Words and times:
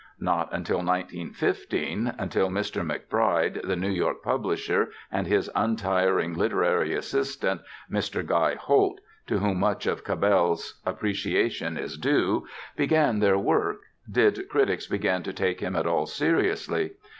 Not 0.19 0.49
until 0.51 0.77
1915, 0.79 2.15
until 2.17 2.49
Mr. 2.49 2.81
McBride, 2.83 3.61
the 3.61 3.75
New 3.75 3.91
York 3.91 4.23
publisher, 4.23 4.89
and 5.11 5.27
his 5.27 5.47
untiring 5.53 6.33
literary 6.33 6.95
assistant, 6.95 7.61
Mr. 7.87 8.25
Guy 8.25 8.55
Holt 8.55 8.99
(to 9.27 9.37
whom 9.37 9.59
much 9.59 9.85
of 9.85 10.03
Cabell's 10.03 10.81
appreciation 10.87 11.77
is 11.77 11.99
due), 11.99 12.47
began 12.75 13.19
their 13.19 13.37
work, 13.37 13.77
did 14.11 14.49
critics 14.49 14.87
begin 14.87 15.21
to 15.21 15.33
take 15.33 15.59
him 15.59 15.75
at 15.75 15.85
all 15.85 16.07
seriously. 16.07 16.93